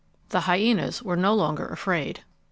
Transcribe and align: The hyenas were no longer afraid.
The 0.29 0.39
hyenas 0.47 1.03
were 1.03 1.15
no 1.15 1.35
longer 1.35 1.67
afraid. 1.67 2.23